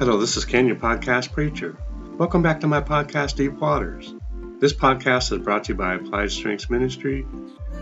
Hello, 0.00 0.16
this 0.16 0.38
is 0.38 0.46
Ken, 0.46 0.66
your 0.66 0.76
podcast 0.76 1.30
preacher. 1.30 1.76
Welcome 2.16 2.40
back 2.40 2.60
to 2.60 2.66
my 2.66 2.80
podcast, 2.80 3.36
Deep 3.36 3.52
Waters. 3.60 4.14
This 4.58 4.72
podcast 4.72 5.30
is 5.30 5.44
brought 5.44 5.64
to 5.64 5.72
you 5.74 5.76
by 5.76 5.96
Applied 5.96 6.32
Strengths 6.32 6.70
Ministry, 6.70 7.20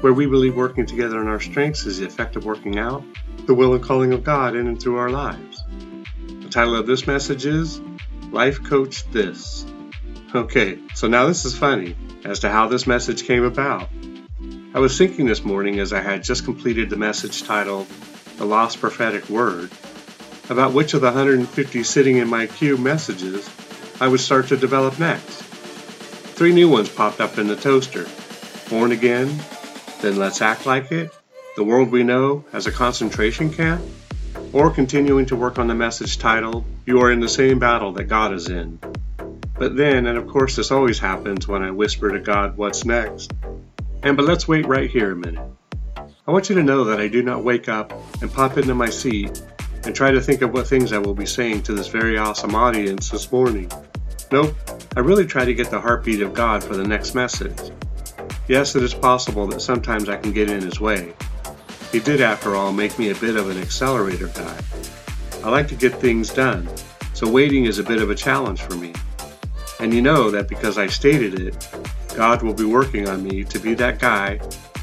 where 0.00 0.12
we 0.12 0.26
believe 0.26 0.56
working 0.56 0.84
together 0.84 1.20
in 1.20 1.28
our 1.28 1.38
strengths 1.38 1.86
is 1.86 2.00
the 2.00 2.06
effect 2.06 2.34
of 2.34 2.44
working 2.44 2.76
out 2.76 3.04
the 3.46 3.54
will 3.54 3.72
and 3.72 3.84
calling 3.84 4.12
of 4.12 4.24
God 4.24 4.56
in 4.56 4.66
and 4.66 4.82
through 4.82 4.96
our 4.96 5.10
lives. 5.10 5.62
The 6.26 6.48
title 6.48 6.74
of 6.74 6.88
this 6.88 7.06
message 7.06 7.46
is 7.46 7.80
Life 8.32 8.64
Coach 8.64 9.08
This. 9.12 9.64
Okay, 10.34 10.80
so 10.94 11.06
now 11.06 11.28
this 11.28 11.44
is 11.44 11.56
funny 11.56 11.94
as 12.24 12.40
to 12.40 12.50
how 12.50 12.66
this 12.66 12.84
message 12.84 13.28
came 13.28 13.44
about. 13.44 13.88
I 14.74 14.80
was 14.80 14.98
thinking 14.98 15.26
this 15.26 15.44
morning 15.44 15.78
as 15.78 15.92
I 15.92 16.00
had 16.00 16.24
just 16.24 16.44
completed 16.44 16.90
the 16.90 16.96
message 16.96 17.44
titled 17.44 17.86
The 18.38 18.44
Lost 18.44 18.80
Prophetic 18.80 19.28
Word 19.28 19.70
about 20.50 20.72
which 20.72 20.94
of 20.94 21.00
the 21.00 21.08
150 21.08 21.82
sitting 21.84 22.16
in 22.16 22.28
my 22.28 22.46
queue 22.46 22.76
messages 22.76 23.48
I 24.00 24.08
would 24.08 24.20
start 24.20 24.48
to 24.48 24.56
develop 24.56 24.98
next. 24.98 25.42
Three 25.42 26.52
new 26.52 26.68
ones 26.68 26.88
popped 26.88 27.20
up 27.20 27.36
in 27.38 27.48
the 27.48 27.56
toaster 27.56 28.06
Born 28.70 28.92
Again, 28.92 29.38
Then 30.00 30.16
Let's 30.16 30.40
Act 30.40 30.66
Like 30.66 30.92
It, 30.92 31.10
The 31.56 31.64
World 31.64 31.90
We 31.90 32.04
Know 32.04 32.44
as 32.52 32.66
a 32.66 32.72
Concentration 32.72 33.52
Camp, 33.52 33.82
or 34.52 34.70
continuing 34.70 35.26
to 35.26 35.36
work 35.36 35.58
on 35.58 35.66
the 35.66 35.74
message 35.74 36.18
titled 36.18 36.64
You 36.86 37.00
Are 37.00 37.10
in 37.10 37.20
the 37.20 37.28
Same 37.28 37.58
Battle 37.58 37.92
That 37.92 38.04
God 38.04 38.32
is 38.32 38.48
In. 38.48 38.78
But 39.58 39.76
then, 39.76 40.06
and 40.06 40.16
of 40.16 40.28
course 40.28 40.54
this 40.54 40.70
always 40.70 41.00
happens 41.00 41.48
when 41.48 41.62
I 41.62 41.72
whisper 41.72 42.10
to 42.10 42.20
God 42.20 42.56
what's 42.56 42.84
next. 42.84 43.32
And 44.04 44.16
but 44.16 44.26
let's 44.26 44.46
wait 44.46 44.66
right 44.66 44.88
here 44.88 45.10
a 45.10 45.16
minute. 45.16 45.44
I 45.96 46.30
want 46.30 46.48
you 46.48 46.54
to 46.54 46.62
know 46.62 46.84
that 46.84 47.00
I 47.00 47.08
do 47.08 47.22
not 47.22 47.42
wake 47.42 47.68
up 47.68 47.92
and 48.22 48.32
pop 48.32 48.56
into 48.58 48.74
my 48.74 48.90
seat 48.90 49.42
and 49.84 49.94
try 49.94 50.10
to 50.10 50.20
think 50.20 50.42
of 50.42 50.52
what 50.52 50.66
things 50.66 50.92
I 50.92 50.98
will 50.98 51.14
be 51.14 51.26
saying 51.26 51.62
to 51.62 51.74
this 51.74 51.88
very 51.88 52.18
awesome 52.18 52.54
audience 52.54 53.10
this 53.10 53.30
morning. 53.30 53.70
Nope, 54.30 54.54
I 54.96 55.00
really 55.00 55.26
try 55.26 55.44
to 55.44 55.54
get 55.54 55.70
the 55.70 55.80
heartbeat 55.80 56.20
of 56.20 56.34
God 56.34 56.62
for 56.62 56.76
the 56.76 56.86
next 56.86 57.14
message. 57.14 57.72
Yes, 58.46 58.74
it 58.76 58.82
is 58.82 58.94
possible 58.94 59.46
that 59.48 59.60
sometimes 59.60 60.08
I 60.08 60.16
can 60.16 60.32
get 60.32 60.50
in 60.50 60.60
His 60.60 60.80
way. 60.80 61.14
He 61.92 62.00
did, 62.00 62.20
after 62.20 62.54
all, 62.54 62.72
make 62.72 62.98
me 62.98 63.10
a 63.10 63.14
bit 63.14 63.36
of 63.36 63.48
an 63.48 63.58
accelerator 63.58 64.28
guy. 64.28 64.58
I 65.42 65.50
like 65.50 65.68
to 65.68 65.74
get 65.74 65.94
things 65.94 66.32
done, 66.32 66.68
so 67.14 67.30
waiting 67.30 67.64
is 67.64 67.78
a 67.78 67.84
bit 67.84 68.02
of 68.02 68.10
a 68.10 68.14
challenge 68.14 68.60
for 68.60 68.74
me. 68.74 68.92
And 69.80 69.94
you 69.94 70.02
know 70.02 70.30
that 70.30 70.48
because 70.48 70.76
I 70.76 70.88
stated 70.88 71.40
it, 71.40 71.68
God 72.14 72.42
will 72.42 72.54
be 72.54 72.64
working 72.64 73.08
on 73.08 73.22
me 73.22 73.44
to 73.44 73.58
be 73.58 73.74
that 73.74 73.98
guy 73.98 74.40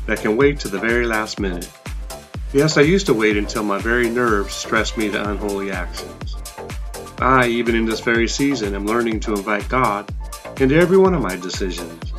that 0.07 0.21
can 0.21 0.37
wait 0.37 0.59
to 0.61 0.69
the 0.69 0.79
very 0.79 1.05
last 1.05 1.39
minute. 1.39 1.69
Yes, 2.53 2.77
I 2.77 2.81
used 2.81 3.05
to 3.07 3.13
wait 3.13 3.37
until 3.37 3.63
my 3.63 3.79
very 3.79 4.09
nerves 4.09 4.53
stressed 4.53 4.97
me 4.97 5.09
to 5.11 5.29
unholy 5.29 5.71
actions. 5.71 6.35
I, 7.19 7.47
even 7.47 7.75
in 7.75 7.85
this 7.85 7.99
very 7.99 8.27
season, 8.27 8.75
am 8.75 8.85
learning 8.85 9.21
to 9.21 9.33
invite 9.33 9.67
God 9.69 10.13
into 10.59 10.75
every 10.75 10.97
one 10.97 11.13
of 11.13 11.21
my 11.21 11.35
decisions. 11.35 12.13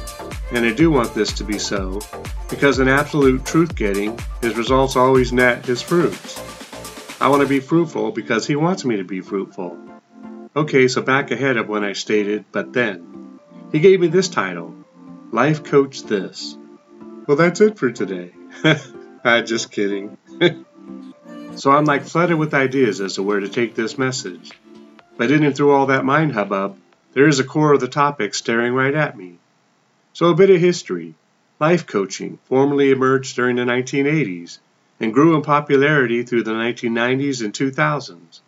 And 0.53 0.65
I 0.65 0.73
do 0.73 0.91
want 0.91 1.15
this 1.15 1.33
to 1.35 1.45
be 1.45 1.59
so, 1.59 2.01
because 2.49 2.79
in 2.79 2.89
absolute 2.89 3.45
truth 3.45 3.75
getting, 3.75 4.19
his 4.41 4.57
results 4.57 4.97
always 4.97 5.33
net 5.33 5.65
his 5.65 5.83
fruits. 5.83 6.41
I 7.21 7.29
want 7.29 7.43
to 7.43 7.49
be 7.49 7.61
fruitful 7.61 8.13
because 8.13 8.47
he 8.47 8.57
wants 8.57 8.85
me 8.85 8.97
to 8.97 9.05
be 9.05 9.21
fruitful. 9.21 9.77
Okay, 10.55 10.89
so 10.89 11.03
back 11.03 11.31
ahead 11.31 11.57
of 11.57 11.69
when 11.69 11.85
I 11.85 11.93
stated, 11.93 12.45
but 12.53 12.73
then. 12.73 13.39
He 13.73 13.81
gave 13.81 14.01
me 14.01 14.09
this 14.09 14.29
title 14.29 14.75
Life 15.33 15.65
Coach 15.65 16.03
This. 16.03 16.57
Well, 17.27 17.37
that's 17.37 17.61
it 17.61 17.79
for 17.79 17.91
today. 17.91 18.33
Ah, 19.29 19.41
just 19.41 19.73
kidding. 19.73 20.17
so 21.57 21.73
I'm 21.73 21.85
like 21.85 22.05
flooded 22.05 22.39
with 22.39 22.55
ideas 22.55 23.01
as 23.01 23.15
to 23.15 23.25
where 23.25 23.41
to 23.41 23.49
take 23.49 23.75
this 23.75 23.99
message. 23.99 24.53
But 25.17 25.33
in 25.33 25.43
and 25.43 25.56
through 25.56 25.73
all 25.73 25.87
that 25.87 26.05
mind 26.05 26.33
hubbub, 26.33 26.78
there 27.12 27.27
is 27.27 27.41
a 27.41 27.45
core 27.45 27.73
of 27.73 27.81
the 27.81 27.89
topic 27.89 28.37
staring 28.37 28.73
right 28.73 28.95
at 28.95 29.19
me. 29.19 29.41
So 30.12 30.27
a 30.27 30.37
bit 30.37 30.50
of 30.50 30.61
history. 30.61 31.17
Life 31.59 31.89
coaching 31.89 32.39
formally 32.45 32.93
emerged 32.93 33.34
during 33.34 33.56
the 33.56 33.65
1980s 33.65 34.59
and 35.00 35.12
grew 35.12 35.34
in 35.34 35.43
popularity 35.43 36.23
through 36.23 36.45
the 36.45 36.53
1990s 36.53 37.45
and 37.45 37.53
2000s. 37.53 38.41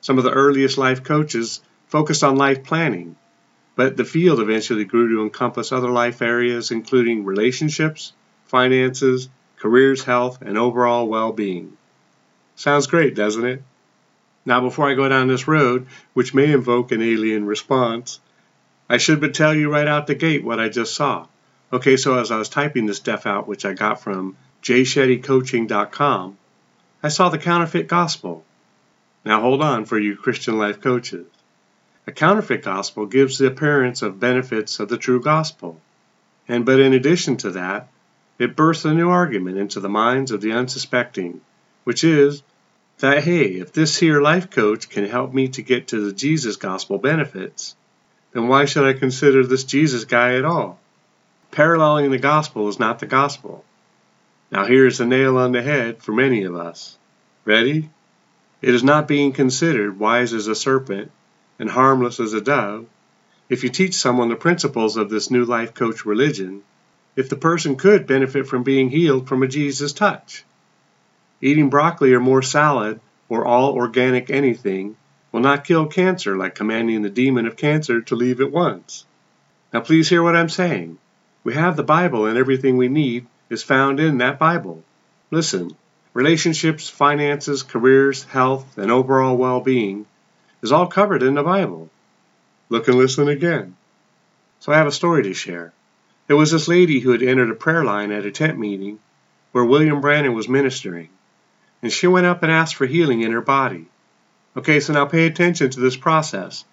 Some 0.00 0.18
of 0.18 0.24
the 0.24 0.32
earliest 0.32 0.78
life 0.78 1.04
coaches 1.04 1.60
focused 1.86 2.24
on 2.24 2.34
life 2.34 2.64
planning, 2.64 3.14
but 3.76 3.96
the 3.96 4.04
field 4.04 4.40
eventually 4.40 4.84
grew 4.84 5.14
to 5.14 5.22
encompass 5.22 5.70
other 5.70 5.90
life 5.90 6.22
areas 6.22 6.72
including 6.72 7.24
relationships, 7.24 8.12
finances, 8.46 9.28
careers, 9.58 10.04
health, 10.04 10.40
and 10.42 10.56
overall 10.56 11.06
well 11.06 11.32
being. 11.32 11.76
Sounds 12.56 12.86
great, 12.86 13.14
doesn't 13.14 13.44
it? 13.44 13.62
Now, 14.44 14.60
before 14.60 14.88
I 14.88 14.94
go 14.94 15.08
down 15.08 15.28
this 15.28 15.46
road, 15.46 15.86
which 16.14 16.34
may 16.34 16.52
invoke 16.52 16.90
an 16.90 17.02
alien 17.02 17.46
response, 17.46 18.20
I 18.88 18.96
should 18.96 19.20
but 19.20 19.34
tell 19.34 19.54
you 19.54 19.70
right 19.70 19.86
out 19.86 20.06
the 20.06 20.14
gate 20.14 20.42
what 20.42 20.58
I 20.58 20.68
just 20.68 20.94
saw. 20.94 21.26
Okay, 21.72 21.96
so 21.96 22.18
as 22.18 22.30
I 22.30 22.38
was 22.38 22.48
typing 22.48 22.86
this 22.86 22.96
stuff 22.96 23.26
out, 23.26 23.46
which 23.46 23.66
I 23.66 23.74
got 23.74 24.00
from 24.00 24.36
jayshettycoaching.com, 24.62 26.38
I 27.02 27.08
saw 27.08 27.28
the 27.28 27.38
counterfeit 27.38 27.88
gospel. 27.88 28.44
Now 29.24 29.40
hold 29.40 29.62
on 29.62 29.84
for 29.84 29.98
you 29.98 30.16
Christian 30.16 30.56
life 30.56 30.80
coaches. 30.80 31.26
A 32.06 32.12
counterfeit 32.12 32.62
gospel 32.62 33.04
gives 33.04 33.36
the 33.36 33.48
appearance 33.48 34.00
of 34.00 34.18
benefits 34.18 34.80
of 34.80 34.88
the 34.88 34.96
true 34.96 35.20
gospel. 35.20 35.78
And 36.48 36.64
but 36.64 36.80
in 36.80 36.94
addition 36.94 37.36
to 37.38 37.50
that, 37.50 37.88
it 38.38 38.54
births 38.54 38.84
a 38.84 38.94
new 38.94 39.10
argument 39.10 39.58
into 39.58 39.80
the 39.80 39.88
minds 39.88 40.30
of 40.30 40.40
the 40.40 40.52
unsuspecting, 40.52 41.40
which 41.84 42.04
is 42.04 42.42
that 42.98 43.24
hey, 43.24 43.54
if 43.54 43.72
this 43.72 43.98
here 43.98 44.20
life 44.20 44.50
coach 44.50 44.88
can 44.88 45.04
help 45.06 45.32
me 45.32 45.48
to 45.48 45.62
get 45.62 45.88
to 45.88 46.00
the 46.00 46.12
Jesus 46.12 46.56
gospel 46.56 46.98
benefits, 46.98 47.74
then 48.32 48.48
why 48.48 48.64
should 48.64 48.84
I 48.84 48.98
consider 48.98 49.44
this 49.44 49.64
Jesus 49.64 50.04
guy 50.04 50.34
at 50.36 50.44
all? 50.44 50.78
Paralleling 51.50 52.10
the 52.10 52.18
gospel 52.18 52.68
is 52.68 52.78
not 52.78 52.98
the 52.98 53.06
gospel. 53.06 53.64
Now 54.50 54.64
here's 54.64 54.98
the 54.98 55.06
nail 55.06 55.38
on 55.38 55.52
the 55.52 55.62
head 55.62 56.02
for 56.02 56.12
many 56.12 56.44
of 56.44 56.54
us. 56.54 56.96
Ready? 57.44 57.90
It 58.60 58.74
is 58.74 58.82
not 58.82 59.08
being 59.08 59.32
considered 59.32 59.98
wise 59.98 60.32
as 60.32 60.48
a 60.48 60.54
serpent 60.54 61.10
and 61.58 61.70
harmless 61.70 62.20
as 62.20 62.32
a 62.32 62.40
dove 62.40 62.86
if 63.48 63.62
you 63.62 63.70
teach 63.70 63.94
someone 63.94 64.28
the 64.28 64.36
principles 64.36 64.96
of 64.96 65.08
this 65.08 65.30
new 65.30 65.44
life 65.44 65.74
coach 65.74 66.04
religion 66.04 66.62
if 67.18 67.28
the 67.28 67.34
person 67.34 67.74
could 67.74 68.06
benefit 68.06 68.46
from 68.46 68.62
being 68.62 68.88
healed 68.90 69.26
from 69.26 69.42
a 69.42 69.48
Jesus 69.48 69.92
touch. 69.92 70.44
Eating 71.40 71.68
broccoli 71.68 72.14
or 72.14 72.20
more 72.20 72.42
salad 72.42 73.00
or 73.28 73.44
all 73.44 73.74
organic 73.74 74.30
anything 74.30 74.96
will 75.32 75.40
not 75.40 75.64
kill 75.64 75.88
cancer 75.88 76.36
like 76.36 76.54
commanding 76.54 77.02
the 77.02 77.10
demon 77.10 77.44
of 77.44 77.56
cancer 77.56 78.00
to 78.00 78.14
leave 78.14 78.40
at 78.40 78.52
once. 78.52 79.04
Now, 79.72 79.80
please 79.80 80.08
hear 80.08 80.22
what 80.22 80.36
I'm 80.36 80.48
saying. 80.48 80.96
We 81.42 81.54
have 81.54 81.74
the 81.74 81.82
Bible, 81.82 82.26
and 82.26 82.38
everything 82.38 82.76
we 82.76 82.86
need 82.86 83.26
is 83.50 83.64
found 83.64 83.98
in 83.98 84.18
that 84.18 84.38
Bible. 84.38 84.84
Listen, 85.32 85.72
relationships, 86.14 86.88
finances, 86.88 87.64
careers, 87.64 88.22
health, 88.22 88.78
and 88.78 88.92
overall 88.92 89.36
well 89.36 89.60
being 89.60 90.06
is 90.62 90.70
all 90.70 90.86
covered 90.86 91.24
in 91.24 91.34
the 91.34 91.42
Bible. 91.42 91.90
Look 92.68 92.86
and 92.86 92.96
listen 92.96 93.26
again. 93.26 93.74
So, 94.60 94.70
I 94.70 94.76
have 94.76 94.86
a 94.86 94.92
story 94.92 95.24
to 95.24 95.34
share. 95.34 95.72
There 96.28 96.36
was 96.36 96.52
this 96.52 96.68
lady 96.68 97.00
who 97.00 97.10
had 97.10 97.22
entered 97.22 97.50
a 97.50 97.54
prayer 97.54 97.82
line 97.82 98.12
at 98.12 98.26
a 98.26 98.30
tent 98.30 98.58
meeting 98.58 98.98
where 99.52 99.64
William 99.64 100.02
Branham 100.02 100.34
was 100.34 100.46
ministering, 100.46 101.08
and 101.82 101.90
she 101.90 102.06
went 102.06 102.26
up 102.26 102.42
and 102.42 102.52
asked 102.52 102.76
for 102.76 102.86
healing 102.86 103.22
in 103.22 103.32
her 103.32 103.40
body. 103.40 103.86
Okay, 104.54 104.78
so 104.78 104.92
now 104.92 105.06
pay 105.06 105.26
attention 105.26 105.70
to 105.70 105.80
this 105.80 105.96
process 105.96 106.66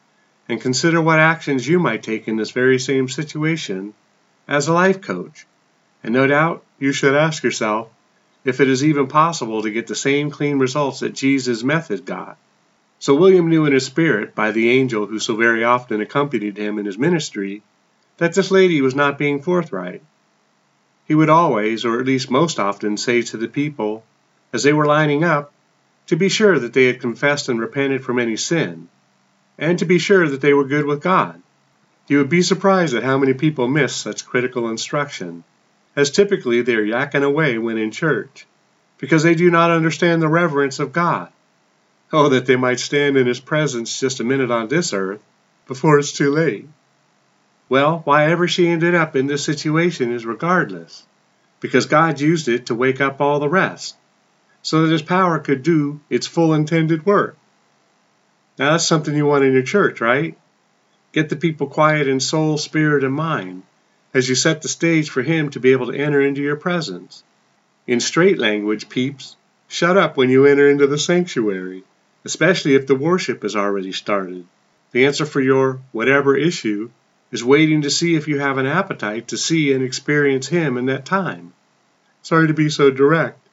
and 0.50 0.60
consider 0.60 1.00
what 1.00 1.20
actions 1.20 1.66
you 1.68 1.80
might 1.80 2.04
take 2.04 2.28
in 2.28 2.36
this 2.36 2.52
very 2.52 2.78
same 2.78 3.08
situation 3.08 3.94
as 4.46 4.68
a 4.68 4.74
life 4.74 5.02
coach. 5.02 5.48
And 6.04 6.14
no 6.14 6.28
doubt 6.28 6.64
you 6.78 6.92
should 6.92 7.16
ask 7.16 7.42
yourself 7.42 7.88
if 8.44 8.60
it 8.60 8.68
is 8.68 8.84
even 8.84 9.08
possible 9.08 9.62
to 9.62 9.72
get 9.72 9.88
the 9.88 9.96
same 9.96 10.32
clean 10.32 10.60
results 10.60 11.00
that 11.00 11.14
Jesus' 11.14 11.64
method 11.64 12.06
got. 12.06 12.38
So 13.00 13.16
William 13.16 13.50
knew 13.50 13.66
in 13.66 13.74
his 13.74 13.86
spirit, 13.86 14.36
by 14.36 14.52
the 14.52 14.70
angel 14.70 15.06
who 15.06 15.20
so 15.20 15.36
very 15.38 15.64
often 15.64 16.02
accompanied 16.02 16.58
him 16.58 16.78
in 16.78 16.86
his 16.86 16.98
ministry, 16.98 17.62
that 18.18 18.34
this 18.34 18.52
lady 18.52 18.82
was 18.82 18.96
not 18.96 19.18
being 19.18 19.42
forthright. 19.42 20.02
He 21.08 21.16
would 21.16 21.30
always, 21.30 21.86
or 21.86 22.00
at 22.00 22.06
least 22.06 22.32
most 22.32 22.60
often, 22.60 22.98
say 22.98 23.22
to 23.24 23.38
the 23.38 23.48
people, 23.48 24.04
as 24.54 24.64
they 24.64 24.74
were 24.74 24.86
lining 24.86 25.24
up, 25.24 25.52
to 26.08 26.16
be 26.16 26.30
sure 26.30 26.58
that 26.60 26.74
they 26.74 26.86
had 26.86 27.02
confessed 27.02 27.50
and 27.50 27.60
repented 27.60 28.04
from 28.04 28.20
any 28.20 28.38
sin, 28.38 28.88
and 29.58 29.80
to 29.80 29.86
be 29.86 30.00
sure 30.00 30.28
that 30.28 30.42
they 30.42 30.54
were 30.54 30.66
good 30.66 30.86
with 30.86 31.02
God. 31.02 31.42
You 32.08 32.20
would 32.20 32.30
be 32.30 32.42
surprised 32.42 32.94
at 32.94 33.04
how 33.04 33.18
many 33.18 33.34
people 33.34 33.68
miss 33.68 33.96
such 33.96 34.26
critical 34.26 34.70
instruction, 34.70 35.44
as 35.96 36.12
typically 36.12 36.62
they 36.62 36.76
are 36.76 36.86
yakking 36.86 37.24
away 37.24 37.58
when 37.58 37.78
in 37.78 37.92
church, 37.92 38.46
because 38.98 39.24
they 39.24 39.36
do 39.36 39.50
not 39.50 39.72
understand 39.72 40.22
the 40.22 40.28
reverence 40.28 40.80
of 40.80 40.94
God. 40.94 41.32
Oh, 42.14 42.30
that 42.30 42.46
they 42.46 42.56
might 42.56 42.80
stand 42.80 43.18
in 43.18 43.28
His 43.28 43.40
presence 43.40 44.00
just 44.00 44.20
a 44.20 44.24
minute 44.24 44.52
on 44.52 44.68
this 44.68 44.94
earth 44.94 45.22
before 45.68 45.98
it's 45.98 46.14
too 46.14 46.32
late. 46.32 46.68
Well, 47.68 48.02
why 48.06 48.30
ever 48.30 48.48
she 48.48 48.68
ended 48.68 48.94
up 48.94 49.16
in 49.16 49.26
this 49.26 49.44
situation 49.44 50.12
is 50.12 50.26
regardless, 50.26 51.06
because 51.60 51.88
God 51.88 52.22
used 52.22 52.48
it 52.48 52.68
to 52.68 52.76
wake 52.76 53.02
up 53.02 53.20
all 53.20 53.40
the 53.40 53.50
rest, 53.50 53.96
so 54.62 54.84
that 54.84 54.92
His 54.92 55.02
power 55.02 55.40
could 55.40 55.64
do 55.64 56.00
its 56.10 56.28
full 56.28 56.54
intended 56.54 57.06
work. 57.06 57.38
Now 58.60 58.72
that's 58.72 58.86
something 58.86 59.16
you 59.16 59.26
want 59.26 59.44
in 59.44 59.54
your 59.54 59.64
church, 59.64 60.00
right? 60.00 60.38
Get 61.12 61.30
the 61.30 61.36
people 61.36 61.68
quiet 61.68 62.08
in 62.08 62.20
soul, 62.20 62.58
spirit, 62.58 63.04
and 63.04 63.14
mind 63.14 63.64
as 64.14 64.30
you 64.30 64.36
set 64.36 64.62
the 64.62 64.68
stage 64.68 65.10
for 65.10 65.24
Him 65.24 65.50
to 65.50 65.60
be 65.60 65.72
able 65.72 65.88
to 65.88 65.98
enter 65.98 66.22
into 66.22 66.42
your 66.42 66.56
presence. 66.56 67.24
In 67.88 68.00
straight 68.00 68.38
language, 68.38 68.90
peeps, 68.90 69.36
shut 69.68 69.98
up 69.98 70.18
when 70.18 70.30
you 70.30 70.46
enter 70.46 70.70
into 70.70 70.88
the 70.88 70.98
sanctuary, 70.98 71.84
especially 72.24 72.76
if 72.76 72.86
the 72.86 72.96
worship 72.96 73.42
has 73.42 73.56
already 73.56 73.92
started. 73.92 74.46
The 74.92 75.06
answer 75.06 75.26
for 75.26 75.42
your 75.42 75.82
whatever 75.92 76.38
issue 76.38 76.92
is 77.36 77.44
waiting 77.44 77.82
to 77.82 77.90
see 77.90 78.16
if 78.16 78.30
you 78.30 78.40
have 78.40 78.58
an 78.58 78.66
appetite 78.66 79.28
to 79.28 79.38
see 79.38 79.74
and 79.74 79.84
experience 79.84 80.48
Him 80.48 80.78
in 80.78 80.86
that 80.86 81.04
time. 81.06 81.52
Sorry 82.22 82.48
to 82.48 82.54
be 82.54 82.70
so 82.70 82.90
direct, 82.90 83.46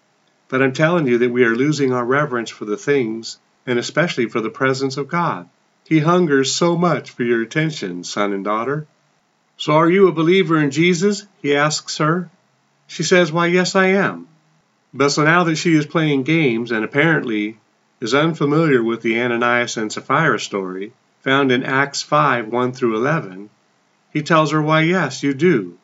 but 0.49 0.63
I'm 0.63 0.73
telling 0.73 1.09
you 1.09 1.19
that 1.19 1.33
we 1.33 1.43
are 1.43 1.57
losing 1.57 1.93
our 1.93 2.05
reverence 2.05 2.49
for 2.49 2.65
the 2.65 2.77
things 2.77 3.41
and 3.67 3.81
especially 3.81 4.27
for 4.29 4.41
the 4.41 4.57
presence 4.61 4.97
of 4.97 5.09
God. 5.09 5.49
He 5.85 5.99
hungers 5.99 6.55
so 6.55 6.77
much 6.77 7.11
for 7.11 7.25
your 7.25 7.43
attention, 7.43 8.05
son 8.05 8.33
and 8.33 8.45
daughter. 8.45 8.87
So 9.57 9.73
are 9.73 9.91
you 9.91 10.07
a 10.07 10.13
believer 10.13 10.59
in 10.59 10.71
Jesus? 10.71 11.27
he 11.43 11.57
asks 11.57 11.99
her. 11.99 12.31
She 12.87 13.03
says, 13.03 13.33
Why, 13.33 13.47
yes, 13.49 13.75
I 13.75 13.87
am. 13.87 14.29
But 14.95 15.09
so 15.09 15.25
now 15.25 15.43
that 15.43 15.57
she 15.57 15.75
is 15.75 15.87
playing 15.87 16.23
games 16.23 16.71
and 16.71 16.85
apparently 16.85 17.59
is 18.01 18.15
unfamiliar 18.15 18.81
with 18.81 19.03
the 19.03 19.21
Ananias 19.21 19.77
and 19.77 19.93
Sapphira 19.93 20.39
story, 20.39 20.93
found 21.23 21.51
in 21.51 21.65
Acts 21.65 22.03
5 22.03 22.47
1 22.47 22.73
through 22.73 22.95
11, 22.97 23.51
he 24.13 24.23
tells 24.23 24.53
her, 24.53 24.61
Why, 24.61 24.83
yes, 24.83 25.23
you 25.23 25.33
do. 25.35 25.79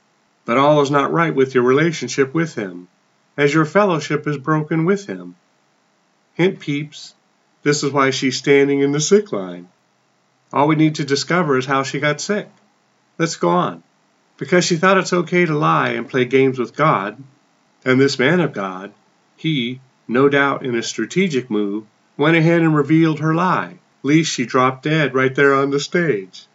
But 0.45 0.59
all 0.59 0.81
is 0.81 0.91
not 0.91 1.13
right 1.13 1.35
with 1.35 1.55
your 1.55 1.65
relationship 1.65 2.35
with 2.35 2.55
him, 2.55 2.89
as 3.37 3.55
your 3.55 3.65
fellowship 3.65 4.27
is 4.27 4.39
broken 4.39 4.85
with 4.85 5.07
him. 5.07 5.37
Hint, 6.35 6.61
peeps, 6.61 7.15
this 7.63 7.83
is 7.83 7.93
why 7.93 8.11
she's 8.11 8.37
standing 8.37 8.81
in 8.81 8.93
the 8.93 9.01
sick 9.01 9.33
line. 9.33 9.69
All 10.53 10.69
we 10.69 10.77
need 10.77 10.97
to 10.97 11.05
discover 11.05 11.59
is 11.59 11.67
how 11.67 11.83
she 11.83 12.01
got 12.01 12.21
sick. 12.21 12.49
Let's 13.19 13.37
go 13.37 13.51
on. 13.51 13.83
Because 14.37 14.65
she 14.65 14.77
thought 14.77 14.99
it's 14.99 15.13
okay 15.13 15.45
to 15.45 15.55
lie 15.55 15.91
and 15.91 16.09
play 16.09 16.25
games 16.25 16.59
with 16.59 16.77
God, 16.77 17.23
and 17.85 18.01
this 18.01 18.19
man 18.19 18.41
of 18.41 18.53
God, 18.53 18.93
he, 19.37 19.81
no 20.07 20.29
doubt 20.29 20.65
in 20.65 20.75
a 20.75 20.83
strategic 20.83 21.51
move, 21.51 21.85
went 22.17 22.37
ahead 22.37 22.63
and 22.63 22.75
revealed 22.75 23.21
her 23.21 23.35
lie, 23.35 23.79
lest 24.03 24.31
she 24.31 24.47
dropped 24.47 24.83
dead 24.83 25.15
right 25.15 25.35
there 25.35 25.55
on 25.55 25.71
the 25.71 25.81
stage. 25.81 26.48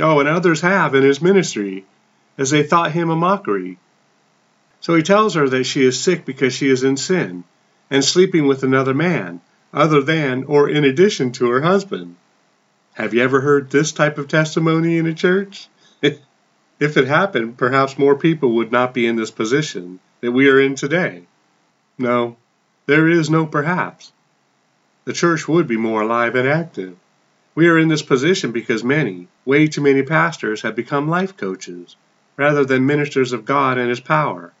Oh, 0.00 0.20
and 0.20 0.28
others 0.28 0.60
have 0.62 0.94
in 0.94 1.02
his 1.02 1.20
ministry, 1.20 1.84
as 2.38 2.50
they 2.50 2.62
thought 2.62 2.92
him 2.92 3.10
a 3.10 3.16
mockery. 3.16 3.78
So 4.80 4.94
he 4.94 5.02
tells 5.02 5.34
her 5.34 5.48
that 5.48 5.64
she 5.64 5.84
is 5.84 6.00
sick 6.00 6.24
because 6.24 6.54
she 6.54 6.68
is 6.68 6.82
in 6.82 6.96
sin, 6.96 7.44
and 7.90 8.04
sleeping 8.04 8.46
with 8.46 8.62
another 8.62 8.94
man, 8.94 9.40
other 9.72 10.02
than 10.02 10.44
or 10.44 10.68
in 10.68 10.84
addition 10.84 11.32
to 11.32 11.50
her 11.50 11.60
husband. 11.60 12.16
Have 12.94 13.14
you 13.14 13.22
ever 13.22 13.40
heard 13.40 13.70
this 13.70 13.92
type 13.92 14.18
of 14.18 14.28
testimony 14.28 14.98
in 14.98 15.06
a 15.06 15.14
church? 15.14 15.68
if 16.02 16.96
it 16.96 17.06
happened, 17.06 17.56
perhaps 17.56 17.98
more 17.98 18.16
people 18.16 18.56
would 18.56 18.72
not 18.72 18.92
be 18.92 19.06
in 19.06 19.16
this 19.16 19.30
position 19.30 20.00
that 20.20 20.32
we 20.32 20.48
are 20.48 20.60
in 20.60 20.74
today. 20.74 21.22
No, 21.98 22.36
there 22.86 23.08
is 23.08 23.30
no 23.30 23.46
perhaps. 23.46 24.12
The 25.04 25.12
church 25.12 25.48
would 25.48 25.66
be 25.66 25.76
more 25.76 26.02
alive 26.02 26.34
and 26.34 26.48
active. 26.48 26.96
We 27.54 27.68
are 27.68 27.78
in 27.78 27.88
this 27.88 28.02
position 28.02 28.52
because 28.52 28.82
many, 28.82 29.28
way 29.44 29.66
too 29.66 29.82
many 29.82 30.02
pastors 30.02 30.62
have 30.62 30.74
become 30.74 31.08
life 31.08 31.36
coaches, 31.36 31.96
rather 32.38 32.64
than 32.64 32.86
ministers 32.86 33.32
of 33.32 33.44
God 33.44 33.76
and 33.76 33.90
His 33.90 34.00
power. 34.00 34.52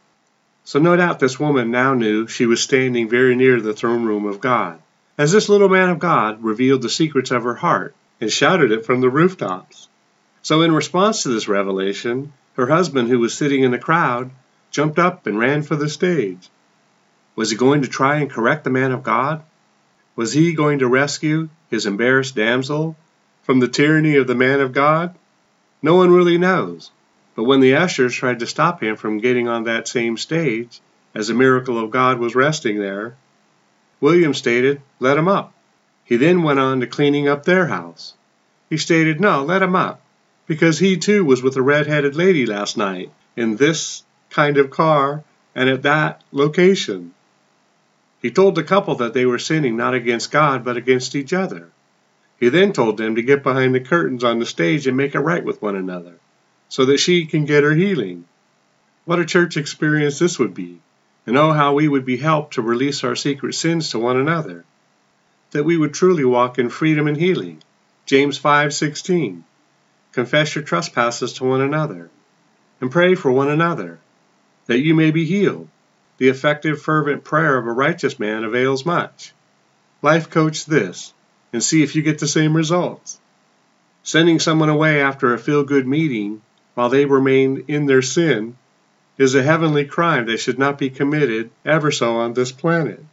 So 0.64 0.78
no 0.78 0.94
doubt 0.96 1.18
this 1.18 1.40
woman 1.40 1.70
now 1.70 1.94
knew 1.94 2.26
she 2.26 2.44
was 2.44 2.62
standing 2.62 3.08
very 3.08 3.34
near 3.34 3.60
the 3.60 3.72
throne 3.72 4.04
room 4.04 4.26
of 4.26 4.40
God, 4.40 4.80
as 5.16 5.32
this 5.32 5.48
little 5.48 5.70
man 5.70 5.88
of 5.88 5.98
God 5.98 6.44
revealed 6.44 6.82
the 6.82 6.90
secrets 6.90 7.30
of 7.30 7.44
her 7.44 7.54
heart 7.54 7.94
and 8.20 8.30
shouted 8.30 8.70
it 8.70 8.84
from 8.84 9.00
the 9.00 9.10
rooftops. 9.10 9.88
So 10.42 10.60
in 10.60 10.72
response 10.72 11.22
to 11.22 11.30
this 11.30 11.48
revelation, 11.48 12.32
her 12.56 12.66
husband, 12.66 13.08
who 13.08 13.18
was 13.18 13.34
sitting 13.34 13.62
in 13.62 13.70
the 13.70 13.78
crowd, 13.78 14.30
jumped 14.70 14.98
up 14.98 15.26
and 15.26 15.38
ran 15.38 15.62
for 15.62 15.76
the 15.76 15.88
stage. 15.88 16.50
Was 17.36 17.50
he 17.50 17.56
going 17.56 17.82
to 17.82 17.88
try 17.88 18.16
and 18.16 18.30
correct 18.30 18.64
the 18.64 18.70
man 18.70 18.92
of 18.92 19.02
God? 19.02 19.42
Was 20.14 20.32
he 20.32 20.52
going 20.52 20.80
to 20.80 20.88
rescue 20.88 21.48
his 21.70 21.86
embarrassed 21.86 22.36
damsel 22.36 22.96
from 23.42 23.60
the 23.60 23.68
tyranny 23.68 24.16
of 24.16 24.26
the 24.26 24.34
man 24.34 24.60
of 24.60 24.72
God? 24.72 25.14
No 25.82 25.94
one 25.94 26.12
really 26.12 26.38
knows. 26.38 26.90
But 27.34 27.44
when 27.44 27.60
the 27.60 27.76
ushers 27.76 28.14
tried 28.14 28.40
to 28.40 28.46
stop 28.46 28.82
him 28.82 28.96
from 28.96 29.20
getting 29.20 29.48
on 29.48 29.64
that 29.64 29.88
same 29.88 30.16
stage, 30.16 30.80
as 31.14 31.30
a 31.30 31.34
miracle 31.34 31.82
of 31.82 31.90
God 31.90 32.18
was 32.18 32.34
resting 32.34 32.78
there, 32.78 33.16
William 34.00 34.34
stated, 34.34 34.82
Let 35.00 35.16
him 35.16 35.28
up. 35.28 35.52
He 36.04 36.16
then 36.16 36.42
went 36.42 36.58
on 36.58 36.80
to 36.80 36.86
cleaning 36.86 37.28
up 37.28 37.44
their 37.44 37.66
house. 37.68 38.14
He 38.68 38.76
stated, 38.76 39.20
No, 39.20 39.44
let 39.44 39.62
him 39.62 39.76
up, 39.76 40.02
because 40.46 40.78
he 40.78 40.96
too 40.96 41.24
was 41.24 41.42
with 41.42 41.56
a 41.56 41.62
red 41.62 41.86
headed 41.86 42.16
lady 42.16 42.44
last 42.44 42.76
night 42.76 43.10
in 43.36 43.56
this 43.56 44.02
kind 44.28 44.58
of 44.58 44.70
car 44.70 45.24
and 45.54 45.68
at 45.68 45.82
that 45.82 46.22
location. 46.32 47.14
He 48.22 48.30
told 48.30 48.54
the 48.54 48.62
couple 48.62 48.94
that 48.96 49.14
they 49.14 49.26
were 49.26 49.40
sinning 49.40 49.76
not 49.76 49.94
against 49.94 50.30
God 50.30 50.64
but 50.64 50.76
against 50.76 51.16
each 51.16 51.32
other. 51.32 51.70
He 52.38 52.48
then 52.48 52.72
told 52.72 52.96
them 52.96 53.16
to 53.16 53.22
get 53.22 53.42
behind 53.42 53.74
the 53.74 53.80
curtains 53.80 54.22
on 54.22 54.38
the 54.38 54.46
stage 54.46 54.86
and 54.86 54.96
make 54.96 55.16
it 55.16 55.20
right 55.20 55.44
with 55.44 55.60
one 55.60 55.76
another, 55.76 56.14
so 56.68 56.84
that 56.84 56.98
she 56.98 57.26
can 57.26 57.44
get 57.44 57.64
her 57.64 57.74
healing. 57.74 58.24
What 59.04 59.18
a 59.18 59.24
church 59.24 59.56
experience 59.56 60.20
this 60.20 60.38
would 60.38 60.54
be, 60.54 60.80
and 61.26 61.36
oh, 61.36 61.52
how 61.52 61.74
we 61.74 61.88
would 61.88 62.04
be 62.04 62.16
helped 62.16 62.54
to 62.54 62.62
release 62.62 63.02
our 63.02 63.16
secret 63.16 63.54
sins 63.54 63.90
to 63.90 63.98
one 63.98 64.16
another, 64.16 64.64
that 65.50 65.64
we 65.64 65.76
would 65.76 65.92
truly 65.92 66.24
walk 66.24 66.58
in 66.58 66.68
freedom 66.68 67.08
and 67.08 67.16
healing. 67.16 67.62
James 68.06 68.38
5:16. 68.38 69.42
Confess 70.12 70.54
your 70.54 70.64
trespasses 70.64 71.32
to 71.34 71.44
one 71.44 71.60
another, 71.60 72.10
and 72.80 72.90
pray 72.90 73.16
for 73.16 73.32
one 73.32 73.48
another, 73.48 73.98
that 74.66 74.80
you 74.80 74.94
may 74.94 75.10
be 75.10 75.24
healed. 75.24 75.68
The 76.22 76.28
effective, 76.28 76.80
fervent 76.80 77.24
prayer 77.24 77.58
of 77.58 77.66
a 77.66 77.72
righteous 77.72 78.20
man 78.20 78.44
avails 78.44 78.86
much. 78.86 79.32
Life 80.02 80.30
coach 80.30 80.66
this, 80.66 81.12
and 81.52 81.60
see 81.60 81.82
if 81.82 81.96
you 81.96 82.02
get 82.02 82.20
the 82.20 82.28
same 82.28 82.56
results. 82.56 83.18
Sending 84.04 84.38
someone 84.38 84.68
away 84.68 85.02
after 85.02 85.34
a 85.34 85.38
feel 85.38 85.64
good 85.64 85.84
meeting 85.84 86.40
while 86.74 86.90
they 86.90 87.06
remain 87.06 87.64
in 87.66 87.86
their 87.86 88.02
sin 88.02 88.56
is 89.18 89.34
a 89.34 89.42
heavenly 89.42 89.84
crime 89.84 90.26
that 90.26 90.38
should 90.38 90.60
not 90.60 90.78
be 90.78 90.90
committed 90.90 91.50
ever 91.64 91.90
so 91.90 92.18
on 92.18 92.34
this 92.34 92.52
planet. 92.52 93.04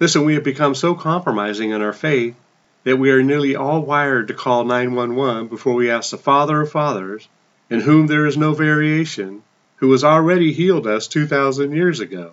Listen, 0.00 0.24
we 0.24 0.34
have 0.34 0.42
become 0.42 0.74
so 0.74 0.96
compromising 0.96 1.70
in 1.70 1.82
our 1.82 1.92
faith 1.92 2.34
that 2.82 2.98
we 2.98 3.12
are 3.12 3.22
nearly 3.22 3.54
all 3.54 3.82
wired 3.82 4.26
to 4.26 4.34
call 4.34 4.64
911 4.64 5.46
before 5.46 5.74
we 5.74 5.88
ask 5.88 6.10
the 6.10 6.18
Father 6.18 6.62
of 6.62 6.72
Fathers, 6.72 7.28
in 7.70 7.78
whom 7.78 8.08
there 8.08 8.26
is 8.26 8.36
no 8.36 8.54
variation, 8.54 9.44
who 9.76 9.92
has 9.92 10.02
already 10.02 10.52
healed 10.52 10.88
us 10.88 11.06
2,000 11.06 11.70
years 11.70 12.00
ago 12.00 12.32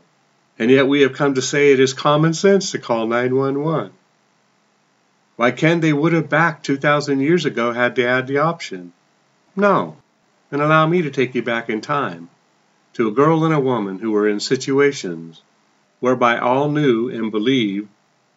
and 0.60 0.72
yet 0.72 0.88
we 0.88 1.02
have 1.02 1.14
come 1.14 1.36
to 1.36 1.42
say 1.42 1.72
it 1.72 1.80
is 1.80 1.94
common 1.94 2.34
sense 2.34 2.72
to 2.72 2.80
call 2.80 3.08
911. 3.08 3.92
Why, 5.36 5.52
Ken, 5.52 5.82
they 5.82 5.94
would 5.94 6.14
have 6.14 6.30
back 6.30 6.64
2,000 6.64 7.20
years 7.20 7.46
ago 7.46 7.72
had 7.72 7.96
they 7.96 8.04
had 8.04 8.26
the 8.26 8.40
option. 8.40 8.92
No. 9.56 9.98
And 10.52 10.62
allow 10.62 10.88
me 10.88 11.04
to 11.04 11.12
take 11.12 11.36
you 11.36 11.44
back 11.44 11.70
in 11.70 11.82
time 11.82 12.30
to 12.94 13.08
a 13.08 13.12
girl 13.12 13.46
and 13.46 13.54
a 13.54 13.60
woman 13.60 14.00
who 14.00 14.12
were 14.12 14.28
in 14.28 14.40
situations 14.40 15.42
whereby 16.00 16.40
all 16.40 16.72
knew 16.72 17.10
and 17.10 17.32
believed 17.32 17.88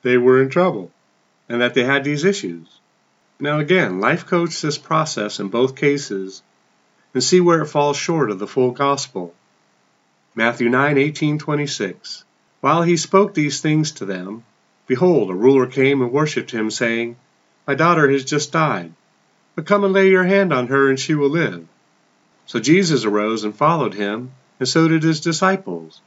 they 0.02 0.18
were 0.18 0.42
in 0.42 0.50
trouble 0.50 0.90
and 1.48 1.62
that 1.62 1.72
they 1.72 1.84
had 1.84 2.04
these 2.04 2.24
issues. 2.24 2.66
Now, 3.38 3.58
again, 3.58 4.00
life 4.00 4.26
coach 4.26 4.60
this 4.60 4.76
process 4.76 5.40
in 5.40 5.48
both 5.48 5.76
cases 5.76 6.42
and 7.14 7.24
see 7.24 7.40
where 7.40 7.62
it 7.62 7.66
falls 7.66 7.96
short 7.96 8.30
of 8.30 8.38
the 8.38 8.46
full 8.46 8.72
gospel. 8.72 9.34
Matthew 10.40 10.70
9:18-26. 10.70 12.24
While 12.62 12.80
he 12.80 12.96
spoke 12.96 13.34
these 13.34 13.60
things 13.60 13.90
to 13.90 14.06
them, 14.06 14.42
behold, 14.86 15.30
a 15.30 15.34
ruler 15.34 15.66
came 15.66 16.00
and 16.00 16.10
worshipped 16.10 16.50
him, 16.50 16.70
saying, 16.70 17.16
My 17.66 17.74
daughter 17.74 18.10
has 18.10 18.24
just 18.24 18.50
died, 18.50 18.94
but 19.54 19.66
come 19.66 19.84
and 19.84 19.92
lay 19.92 20.08
your 20.08 20.24
hand 20.24 20.50
on 20.50 20.68
her, 20.68 20.88
and 20.88 20.98
she 20.98 21.14
will 21.14 21.28
live. 21.28 21.68
So 22.46 22.58
Jesus 22.58 23.04
arose 23.04 23.44
and 23.44 23.54
followed 23.54 23.92
him, 23.92 24.30
and 24.58 24.66
so 24.66 24.88
did 24.88 25.02
his 25.02 25.20
disciples. 25.20 26.00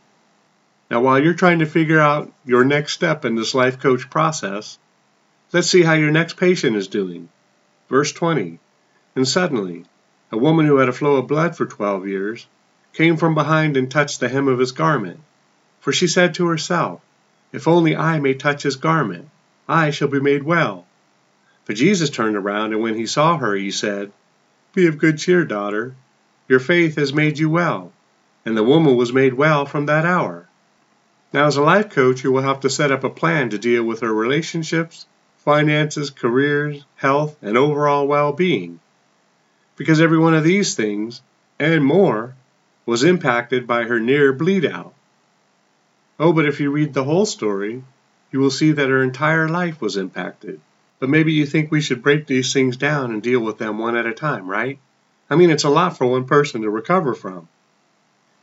Now, 0.89 1.01
while 1.01 1.21
you're 1.23 1.35
trying 1.35 1.59
to 1.59 1.67
figure 1.67 1.99
out 1.99 2.33
your 2.43 2.65
next 2.65 2.93
step 2.93 3.25
in 3.25 3.35
this 3.35 3.53
life 3.53 3.79
coach 3.79 4.09
process, 4.09 4.79
let's 5.51 5.69
see 5.69 5.83
how 5.83 5.93
your 5.93 6.09
next 6.09 6.37
patient 6.37 6.75
is 6.75 6.87
doing. 6.87 7.29
Verse 7.87 8.11
20 8.11 8.57
And 9.15 9.27
suddenly, 9.27 9.85
a 10.31 10.37
woman 10.39 10.65
who 10.65 10.77
had 10.77 10.89
a 10.89 10.91
flow 10.91 11.17
of 11.17 11.27
blood 11.27 11.55
for 11.55 11.67
twelve 11.67 12.07
years, 12.07 12.47
came 12.93 13.17
from 13.17 13.33
behind 13.33 13.75
and 13.75 13.89
touched 13.89 14.19
the 14.19 14.29
hem 14.29 14.47
of 14.47 14.59
his 14.59 14.71
garment. 14.71 15.19
For 15.81 15.91
she 15.91 16.07
said 16.07 16.35
to 16.35 16.47
herself, 16.47 17.01
If 17.51 17.67
only 17.67 17.95
I 17.95 18.19
may 18.19 18.33
touch 18.33 18.63
his 18.63 18.75
garment, 18.75 19.29
I 19.67 19.89
shall 19.89 20.07
be 20.07 20.19
made 20.19 20.43
well. 20.43 20.85
But 21.65 21.75
Jesus 21.75 22.09
turned 22.09 22.35
around, 22.35 22.73
and 22.73 22.81
when 22.81 22.95
he 22.95 23.05
saw 23.05 23.37
her, 23.37 23.55
he 23.55 23.71
said, 23.71 24.11
Be 24.73 24.87
of 24.87 24.97
good 24.97 25.17
cheer, 25.17 25.45
daughter. 25.45 25.95
Your 26.47 26.59
faith 26.59 26.95
has 26.97 27.13
made 27.13 27.39
you 27.39 27.49
well. 27.49 27.91
And 28.45 28.55
the 28.55 28.63
woman 28.63 28.95
was 28.95 29.13
made 29.13 29.33
well 29.33 29.65
from 29.65 29.85
that 29.85 30.05
hour. 30.05 30.47
Now, 31.31 31.47
as 31.47 31.57
a 31.57 31.63
life 31.63 31.89
coach, 31.89 32.23
you 32.23 32.31
will 32.31 32.43
have 32.43 32.59
to 32.59 32.69
set 32.69 32.91
up 32.91 33.03
a 33.03 33.09
plan 33.09 33.49
to 33.49 33.57
deal 33.57 33.83
with 33.83 34.01
her 34.01 34.13
relationships, 34.13 35.05
finances, 35.37 36.09
careers, 36.09 36.85
health, 36.95 37.37
and 37.41 37.57
overall 37.57 38.07
well 38.07 38.33
being. 38.33 38.79
Because 39.75 39.99
every 39.99 40.19
one 40.19 40.35
of 40.35 40.43
these 40.43 40.75
things, 40.75 41.21
and 41.59 41.83
more, 41.83 42.35
was 42.85 43.03
impacted 43.03 43.65
by 43.65 43.83
her 43.83 43.99
near 43.99 44.33
bleed 44.33 44.65
out. 44.65 44.93
Oh, 46.19 46.33
but 46.33 46.45
if 46.45 46.59
you 46.59 46.71
read 46.71 46.93
the 46.93 47.03
whole 47.03 47.25
story, 47.25 47.83
you 48.31 48.39
will 48.39 48.51
see 48.51 48.71
that 48.71 48.89
her 48.89 49.01
entire 49.01 49.47
life 49.47 49.81
was 49.81 49.97
impacted. 49.97 50.59
But 50.99 51.09
maybe 51.09 51.33
you 51.33 51.45
think 51.45 51.71
we 51.71 51.81
should 51.81 52.03
break 52.03 52.27
these 52.27 52.53
things 52.53 52.77
down 52.77 53.11
and 53.11 53.21
deal 53.21 53.39
with 53.39 53.57
them 53.57 53.77
one 53.77 53.95
at 53.95 54.05
a 54.05 54.13
time, 54.13 54.47
right? 54.47 54.79
I 55.29 55.35
mean, 55.35 55.49
it's 55.49 55.63
a 55.63 55.69
lot 55.69 55.97
for 55.97 56.05
one 56.07 56.25
person 56.25 56.61
to 56.61 56.69
recover 56.69 57.13
from. 57.13 57.47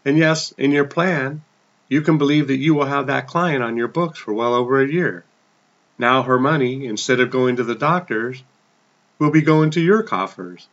And 0.04 0.16
yes, 0.16 0.52
in 0.52 0.70
your 0.70 0.84
plan, 0.84 1.42
you 1.88 2.02
can 2.02 2.18
believe 2.18 2.48
that 2.48 2.56
you 2.56 2.74
will 2.74 2.86
have 2.86 3.08
that 3.08 3.26
client 3.26 3.62
on 3.62 3.76
your 3.76 3.88
books 3.88 4.18
for 4.18 4.32
well 4.32 4.54
over 4.54 4.80
a 4.80 4.88
year. 4.88 5.24
Now 5.98 6.22
her 6.22 6.38
money, 6.38 6.86
instead 6.86 7.20
of 7.20 7.30
going 7.30 7.56
to 7.56 7.64
the 7.64 7.74
doctors, 7.74 8.42
will 9.18 9.30
be 9.30 9.42
going 9.42 9.70
to 9.72 9.80
your 9.80 10.02
coffers. 10.02 10.66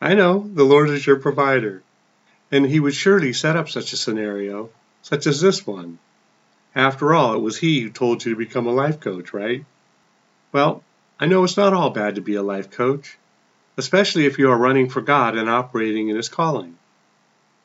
I 0.00 0.14
know, 0.14 0.50
the 0.52 0.64
Lord 0.64 0.90
is 0.90 1.06
your 1.06 1.16
provider. 1.16 1.82
And 2.54 2.66
He 2.66 2.78
would 2.78 2.94
surely 2.94 3.32
set 3.32 3.56
up 3.56 3.68
such 3.68 3.92
a 3.92 3.96
scenario, 3.96 4.70
such 5.02 5.26
as 5.26 5.40
this 5.40 5.66
one. 5.66 5.98
After 6.72 7.12
all, 7.12 7.34
it 7.34 7.40
was 7.40 7.58
He 7.58 7.80
who 7.80 7.90
told 7.90 8.24
you 8.24 8.30
to 8.30 8.38
become 8.38 8.68
a 8.68 8.72
life 8.72 9.00
coach, 9.00 9.32
right? 9.32 9.64
Well, 10.52 10.84
I 11.18 11.26
know 11.26 11.42
it's 11.42 11.56
not 11.56 11.72
all 11.72 11.90
bad 11.90 12.14
to 12.14 12.20
be 12.20 12.36
a 12.36 12.44
life 12.44 12.70
coach, 12.70 13.18
especially 13.76 14.26
if 14.26 14.38
you 14.38 14.52
are 14.52 14.56
running 14.56 14.88
for 14.88 15.00
God 15.00 15.36
and 15.36 15.50
operating 15.50 16.10
in 16.10 16.14
His 16.14 16.28
calling. 16.28 16.78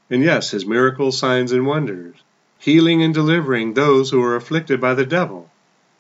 And 0.09 0.23
yes, 0.23 0.49
His 0.49 0.65
miracles, 0.65 1.19
signs, 1.19 1.51
and 1.51 1.67
wonders, 1.67 2.15
healing 2.57 3.03
and 3.03 3.13
delivering 3.13 3.75
those 3.75 4.09
who 4.09 4.23
are 4.23 4.35
afflicted 4.35 4.81
by 4.81 4.95
the 4.95 5.05
devil. 5.05 5.51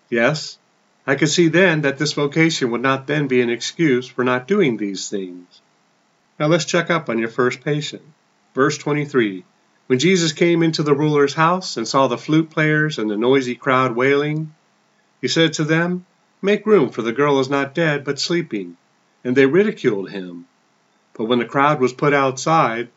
Yes, 0.09 0.57
I 1.05 1.13
could 1.13 1.29
see 1.29 1.47
then 1.47 1.81
that 1.81 1.99
this 1.99 2.13
vocation 2.13 2.71
would 2.71 2.81
not 2.81 3.05
then 3.05 3.27
be 3.27 3.41
an 3.41 3.51
excuse 3.51 4.07
for 4.07 4.23
not 4.23 4.47
doing 4.47 4.77
these 4.77 5.09
things. 5.09 5.61
Now 6.39 6.47
let's 6.47 6.65
check 6.65 6.89
up 6.89 7.07
on 7.07 7.19
your 7.19 7.29
first 7.29 7.61
patient. 7.61 8.01
Verse 8.59 8.77
23 8.77 9.45
When 9.87 9.99
Jesus 9.99 10.33
came 10.33 10.63
into 10.63 10.83
the 10.83 10.93
ruler's 10.93 11.33
house 11.33 11.77
and 11.77 11.87
saw 11.87 12.07
the 12.07 12.17
flute 12.17 12.49
players 12.49 12.99
and 12.99 13.09
the 13.09 13.15
noisy 13.15 13.55
crowd 13.55 13.95
wailing, 13.95 14.53
he 15.21 15.29
said 15.29 15.53
to 15.53 15.63
them, 15.63 16.05
Make 16.41 16.65
room, 16.65 16.89
for 16.89 17.01
the 17.01 17.13
girl 17.13 17.39
is 17.39 17.49
not 17.49 17.73
dead, 17.73 18.03
but 18.03 18.19
sleeping. 18.19 18.75
And 19.23 19.33
they 19.33 19.45
ridiculed 19.45 20.09
him. 20.09 20.45
But 21.13 21.29
when 21.29 21.39
the 21.39 21.45
crowd 21.45 21.79
was 21.79 21.93
put 21.93 22.13
outside, 22.13 22.89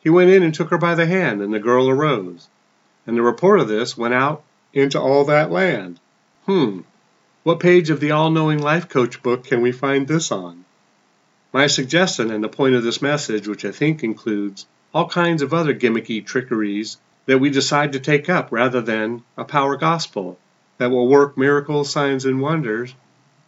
he 0.00 0.10
went 0.10 0.28
in 0.28 0.42
and 0.42 0.52
took 0.52 0.68
her 0.68 0.76
by 0.76 0.94
the 0.94 1.06
hand, 1.06 1.40
and 1.40 1.54
the 1.54 1.58
girl 1.58 1.88
arose. 1.88 2.46
And 3.06 3.16
the 3.16 3.22
report 3.22 3.60
of 3.60 3.68
this 3.68 3.96
went 3.96 4.12
out 4.12 4.44
into 4.74 5.00
all 5.00 5.24
that 5.24 5.50
land. 5.50 6.00
Hmm, 6.44 6.80
what 7.44 7.60
page 7.60 7.88
of 7.88 8.00
the 8.00 8.10
all 8.10 8.30
knowing 8.30 8.60
life 8.60 8.90
coach 8.90 9.22
book 9.22 9.44
can 9.44 9.62
we 9.62 9.72
find 9.72 10.06
this 10.06 10.30
on? 10.30 10.66
My 11.50 11.66
suggestion 11.66 12.30
and 12.30 12.44
the 12.44 12.50
point 12.50 12.74
of 12.74 12.82
this 12.82 13.00
message, 13.00 13.48
which 13.48 13.64
I 13.64 13.72
think 13.72 14.04
includes 14.04 14.66
all 14.94 15.08
kinds 15.08 15.42
of 15.42 15.52
other 15.52 15.74
gimmicky 15.74 16.24
trickeries 16.24 16.96
that 17.26 17.38
we 17.38 17.50
decide 17.50 17.92
to 17.92 18.00
take 18.00 18.28
up 18.28 18.50
rather 18.50 18.80
than 18.80 19.22
a 19.36 19.44
power 19.44 19.76
gospel 19.76 20.38
that 20.78 20.90
will 20.90 21.08
work 21.08 21.36
miracles, 21.36 21.90
signs, 21.90 22.24
and 22.24 22.40
wonders 22.40 22.94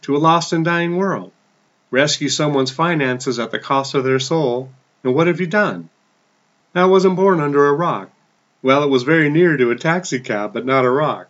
to 0.01 0.15
a 0.15 0.19
lost 0.19 0.53
and 0.53 0.65
dying 0.65 0.97
world. 0.97 1.31
Rescue 1.89 2.29
someone's 2.29 2.71
finances 2.71 3.39
at 3.39 3.51
the 3.51 3.59
cost 3.59 3.95
of 3.95 4.03
their 4.03 4.19
soul, 4.19 4.71
and 5.03 5.15
what 5.15 5.27
have 5.27 5.39
you 5.39 5.47
done? 5.47 5.89
I 6.75 6.85
wasn't 6.85 7.15
born 7.15 7.39
under 7.39 7.65
a 7.65 7.73
rock. 7.73 8.11
Well, 8.61 8.83
it 8.83 8.89
was 8.89 9.03
very 9.03 9.29
near 9.29 9.57
to 9.57 9.71
a 9.71 9.75
taxicab, 9.75 10.53
but 10.53 10.65
not 10.65 10.85
a 10.85 10.89
rock. 10.89 11.27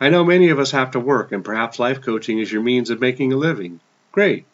I 0.00 0.10
know 0.10 0.24
many 0.24 0.50
of 0.50 0.58
us 0.58 0.72
have 0.72 0.90
to 0.92 1.00
work, 1.00 1.32
and 1.32 1.44
perhaps 1.44 1.78
life 1.78 2.02
coaching 2.02 2.38
is 2.38 2.52
your 2.52 2.62
means 2.62 2.90
of 2.90 3.00
making 3.00 3.32
a 3.32 3.36
living. 3.36 3.80
Great. 4.12 4.44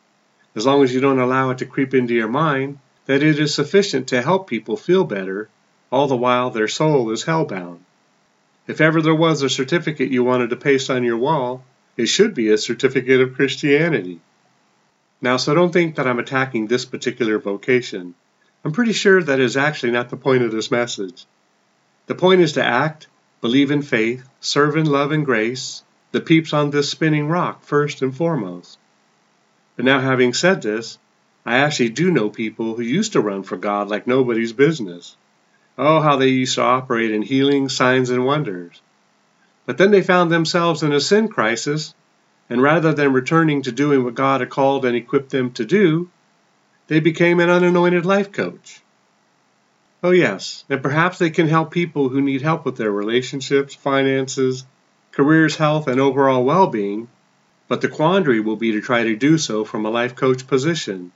As 0.55 0.67
long 0.67 0.85
as 0.85 0.95
you 0.95 1.01
don't 1.01 1.19
allow 1.19 1.51
it 1.51 1.59
to 1.59 1.67
creep 1.67 1.95
into 1.95 2.15
your 2.15 2.29
mind 2.29 2.79
that 3.07 3.23
it 3.23 3.39
is 3.39 3.55
sufficient 3.55 4.09
to 4.09 4.23
help 4.23 4.49
people 4.49 4.77
feel 4.77 5.05
better, 5.05 5.49
all 5.91 6.07
the 6.07 6.17
while 6.17 6.51
their 6.51 6.69
soul 6.69 7.11
is 7.11 7.25
hellbound. 7.25 7.81
If 8.67 8.81
ever 8.81 9.03
there 9.03 9.15
was 9.15 9.43
a 9.43 9.51
certificate 9.51 10.11
you 10.11 10.25
wanted 10.25 10.51
to 10.51 10.57
paste 10.57 10.91
on 10.91 11.05
your 11.05 11.19
wall, 11.19 11.65
it 11.97 12.07
should 12.07 12.35
be 12.35 12.49
a 12.49 12.59
certificate 12.59 13.21
of 13.21 13.35
Christianity. 13.35 14.21
Now, 15.21 15.37
so 15.37 15.55
don't 15.55 15.73
think 15.73 15.97
that 15.97 16.07
I'm 16.07 16.19
attacking 16.19 16.67
this 16.67 16.85
particular 16.85 17.39
vocation. 17.39 18.15
I'm 18.65 18.73
pretty 18.73 18.93
sure 18.93 19.23
that 19.23 19.41
is 19.41 19.57
actually 19.57 19.93
not 19.93 20.09
the 20.09 20.17
point 20.17 20.43
of 20.43 20.51
this 20.51 20.71
message. 20.71 21.27
The 22.07 22.15
point 22.15 22.41
is 22.41 22.53
to 22.53 22.65
act 22.65 23.07
believe 23.45 23.71
in 23.71 23.83
faith, 23.83 24.27
serve 24.41 24.75
in 24.75 24.87
love 24.87 25.13
and 25.13 25.27
grace, 25.27 25.83
the 26.13 26.21
peeps 26.23 26.55
on 26.55 26.71
this 26.71 26.91
spinning 26.91 27.29
rock 27.29 27.63
first 27.63 28.01
and 28.01 28.17
foremost. 28.17 28.79
But 29.77 29.85
now, 29.85 30.01
having 30.01 30.33
said 30.33 30.63
this, 30.63 30.99
I 31.47 31.59
actually 31.59 31.91
do 31.91 32.11
know 32.11 32.31
people 32.31 32.75
who 32.75 32.83
used 32.83 33.13
to 33.13 33.21
run 33.21 33.43
for 33.43 33.59
God 33.59 33.89
like 33.89 34.07
nobody's 34.07 34.55
business. 34.55 35.15
Oh, 35.77 36.01
how 36.01 36.17
they 36.17 36.29
used 36.29 36.55
to 36.55 36.63
operate 36.63 37.11
in 37.11 37.21
healing, 37.21 37.69
signs, 37.69 38.09
and 38.09 38.25
wonders. 38.25 38.81
But 39.67 39.77
then 39.77 39.91
they 39.91 40.03
found 40.03 40.33
themselves 40.33 40.83
in 40.83 40.95
a 40.95 41.01
sin 41.01 41.29
crisis, 41.29 41.95
and 42.49 42.63
rather 42.63 42.95
than 42.95 43.13
returning 43.13 43.61
to 43.63 43.73
doing 43.73 44.05
what 44.05 44.15
God 44.15 44.41
had 44.41 44.49
called 44.49 44.87
and 44.87 44.97
equipped 44.97 45.31
them 45.31 45.51
to 45.53 45.67
do, 45.67 46.09
they 46.87 47.01
became 47.01 47.41
an 47.41 47.51
unanointed 47.51 48.07
life 48.07 48.33
coach. 48.33 48.81
Oh, 50.03 50.13
yes, 50.13 50.65
and 50.71 50.83
perhaps 50.83 51.19
they 51.19 51.31
can 51.31 51.49
help 51.49 51.71
people 51.71 52.09
who 52.09 52.23
need 52.23 52.41
help 52.41 52.65
with 52.65 52.79
their 52.79 52.91
relationships, 52.91 53.75
finances, 53.75 54.65
careers, 55.13 55.57
health, 55.57 55.89
and 55.89 56.01
overall 56.01 56.43
well 56.43 56.69
being, 56.69 57.09
but 57.69 57.83
the 57.83 57.89
quandary 57.89 58.41
will 58.41 58.57
be 58.57 58.73
to 58.73 58.81
try 58.81 59.03
to 59.03 59.17
do 59.17 59.37
so 59.37 59.63
from 59.63 59.85
a 59.85 59.91
life 59.91 60.15
coach 60.15 60.47
position 60.47 61.13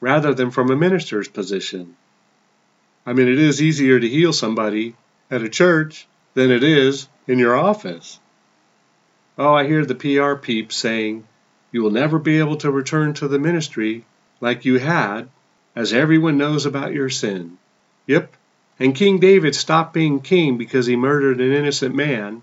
rather 0.00 0.34
than 0.34 0.50
from 0.50 0.70
a 0.70 0.76
minister's 0.76 1.28
position. 1.28 1.96
I 3.04 3.12
mean, 3.12 3.28
it 3.28 3.38
is 3.38 3.62
easier 3.62 3.98
to 3.98 4.08
heal 4.08 4.32
somebody 4.32 4.96
at 5.30 5.42
a 5.42 5.48
church 5.48 6.06
than 6.34 6.50
it 6.50 6.62
is 6.62 7.08
in 7.26 7.38
your 7.38 7.56
office. 7.56 8.20
Oh, 9.38 9.54
I 9.54 9.66
hear 9.66 9.84
the 9.84 9.94
PR 9.94 10.34
peeps 10.34 10.76
saying, 10.76 11.24
You 11.70 11.82
will 11.82 11.90
never 11.90 12.18
be 12.18 12.38
able 12.38 12.56
to 12.56 12.70
return 12.70 13.14
to 13.14 13.28
the 13.28 13.38
ministry 13.38 14.04
like 14.40 14.64
you 14.64 14.78
had, 14.78 15.28
as 15.74 15.92
everyone 15.92 16.38
knows 16.38 16.66
about 16.66 16.92
your 16.92 17.10
sin. 17.10 17.58
Yep, 18.06 18.34
and 18.78 18.94
King 18.94 19.18
David 19.18 19.54
stopped 19.54 19.94
being 19.94 20.20
king 20.20 20.58
because 20.58 20.86
he 20.86 20.96
murdered 20.96 21.40
an 21.40 21.52
innocent 21.52 21.94
man 21.94 22.42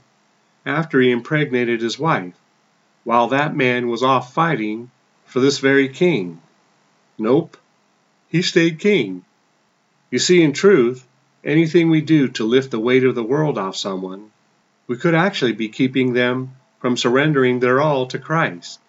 after 0.65 0.99
he 0.99 1.11
impregnated 1.11 1.81
his 1.81 1.99
wife, 1.99 2.33
while 3.03 3.27
that 3.27 3.55
man 3.55 3.87
was 3.87 4.03
off 4.03 4.33
fighting 4.33 4.89
for 5.25 5.39
this 5.39 5.59
very 5.59 5.89
king. 5.89 6.41
Nope, 7.17 7.57
he 8.29 8.41
stayed 8.41 8.79
king. 8.79 9.23
You 10.11 10.19
see, 10.19 10.41
in 10.41 10.53
truth, 10.53 11.07
anything 11.43 11.89
we 11.89 12.01
do 12.01 12.27
to 12.29 12.43
lift 12.43 12.71
the 12.71 12.79
weight 12.79 13.03
of 13.03 13.15
the 13.15 13.23
world 13.23 13.57
off 13.57 13.75
someone, 13.75 14.31
we 14.87 14.97
could 14.97 15.15
actually 15.15 15.53
be 15.53 15.69
keeping 15.69 16.13
them 16.13 16.51
from 16.79 16.97
surrendering 16.97 17.59
their 17.59 17.81
all 17.81 18.07
to 18.07 18.19
Christ. 18.19 18.79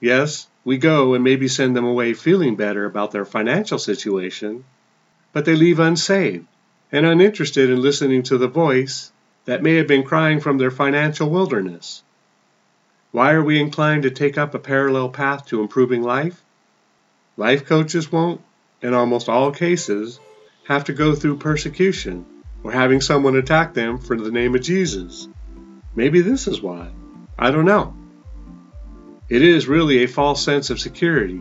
Yes, 0.00 0.48
we 0.64 0.78
go 0.78 1.14
and 1.14 1.24
maybe 1.24 1.48
send 1.48 1.76
them 1.76 1.84
away 1.84 2.14
feeling 2.14 2.56
better 2.56 2.84
about 2.84 3.10
their 3.10 3.24
financial 3.24 3.78
situation 3.78 4.64
but 5.32 5.44
they 5.44 5.56
leave 5.56 5.78
unsaved 5.78 6.46
and 6.90 7.06
uninterested 7.06 7.70
in 7.70 7.80
listening 7.80 8.22
to 8.22 8.36
the 8.36 8.48
voice 8.48 9.10
that 9.46 9.62
may 9.62 9.76
have 9.76 9.86
been 9.86 10.02
crying 10.02 10.40
from 10.40 10.58
their 10.58 10.70
financial 10.70 11.28
wilderness. 11.28 12.02
Why 13.10 13.32
are 13.32 13.42
we 13.42 13.60
inclined 13.60 14.02
to 14.04 14.10
take 14.10 14.38
up 14.38 14.54
a 14.54 14.58
parallel 14.58 15.08
path 15.08 15.46
to 15.46 15.60
improving 15.60 16.02
life? 16.02 16.42
Life 17.36 17.64
coaches 17.64 18.12
won't, 18.12 18.40
in 18.82 18.92
almost 18.92 19.28
all 19.28 19.52
cases, 19.52 20.20
have 20.68 20.84
to 20.84 20.92
go 20.92 21.14
through 21.14 21.38
persecution 21.38 22.26
or 22.62 22.72
having 22.72 23.00
someone 23.00 23.36
attack 23.36 23.74
them 23.74 23.98
for 23.98 24.16
the 24.16 24.30
name 24.30 24.54
of 24.54 24.62
Jesus. 24.62 25.28
Maybe 25.94 26.20
this 26.20 26.46
is 26.46 26.60
why. 26.60 26.90
I 27.38 27.50
don't 27.50 27.64
know. 27.64 27.94
It 29.28 29.42
is 29.42 29.66
really 29.66 30.02
a 30.02 30.08
false 30.08 30.44
sense 30.44 30.68
of 30.70 30.78
security, 30.78 31.40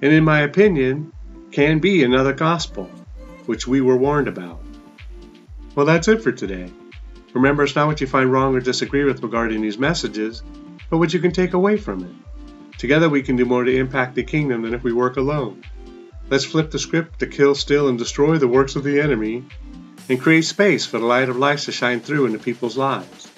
and 0.00 0.12
in 0.12 0.24
my 0.24 0.40
opinion, 0.40 1.12
can 1.52 1.78
be 1.78 2.02
another 2.02 2.32
gospel 2.32 2.90
which 3.44 3.66
we 3.66 3.80
were 3.80 3.96
warned 3.96 4.28
about. 4.28 4.60
Well, 5.74 5.86
that's 5.86 6.08
it 6.08 6.22
for 6.22 6.32
today. 6.32 6.70
Remember, 7.34 7.62
it's 7.62 7.76
not 7.76 7.86
what 7.86 8.00
you 8.00 8.06
find 8.06 8.32
wrong 8.32 8.56
or 8.56 8.60
disagree 8.60 9.04
with 9.04 9.22
regarding 9.22 9.60
these 9.60 9.76
messages, 9.76 10.42
but 10.88 10.96
what 10.96 11.12
you 11.12 11.20
can 11.20 11.32
take 11.32 11.52
away 11.52 11.76
from 11.76 12.04
it. 12.04 12.35
Together, 12.78 13.08
we 13.08 13.22
can 13.22 13.36
do 13.36 13.44
more 13.44 13.64
to 13.64 13.76
impact 13.76 14.14
the 14.14 14.22
kingdom 14.22 14.62
than 14.62 14.74
if 14.74 14.82
we 14.82 14.92
work 14.92 15.16
alone. 15.16 15.62
Let's 16.28 16.44
flip 16.44 16.70
the 16.70 16.78
script 16.78 17.20
to 17.20 17.26
kill, 17.26 17.54
steal, 17.54 17.88
and 17.88 17.98
destroy 17.98 18.36
the 18.38 18.48
works 18.48 18.76
of 18.76 18.84
the 18.84 19.00
enemy 19.00 19.44
and 20.08 20.20
create 20.20 20.44
space 20.44 20.84
for 20.84 20.98
the 20.98 21.06
light 21.06 21.28
of 21.28 21.36
life 21.36 21.64
to 21.64 21.72
shine 21.72 22.00
through 22.00 22.26
into 22.26 22.38
people's 22.38 22.76
lives. 22.76 23.28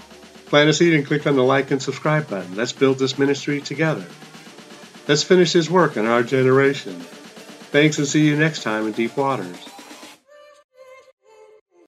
Plant 0.47 0.71
a 0.71 0.73
seed 0.73 0.95
and 0.95 1.07
click 1.07 1.27
on 1.27 1.37
the 1.37 1.45
like 1.45 1.71
and 1.71 1.83
subscribe 1.83 2.29
button. 2.29 2.57
Let's 2.57 2.73
build 2.73 2.99
this 2.99 3.19
ministry 3.19 3.61
together. 3.61 4.07
Let's 5.07 5.23
finish 5.23 5.53
His 5.53 5.71
work 5.71 5.97
in 5.97 6.07
our 6.07 6.23
generation. 6.23 6.95
Thanks 7.71 7.99
and 7.99 8.07
see 8.07 8.27
you 8.27 8.37
next 8.37 8.63
time 8.63 8.87
in 8.87 8.93
Deep 8.93 9.17
Waters. 9.17 9.68